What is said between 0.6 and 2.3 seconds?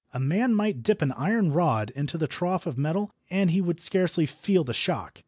dip an iron rod into the